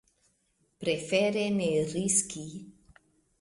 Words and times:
Prefere 0.83 1.43
ne 1.59 1.67
riski. 1.93 2.47